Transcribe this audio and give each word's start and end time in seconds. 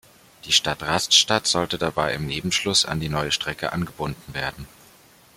Die 0.45 0.51
Stadt 0.51 0.81
Rastatt 0.81 1.45
sollte 1.45 1.77
dabei 1.77 2.15
im 2.15 2.25
Nebenschluss 2.25 2.85
an 2.85 2.99
die 2.99 3.07
neue 3.07 3.31
Strecke 3.31 3.71
angebunden 3.71 4.33
werden. 4.33 4.65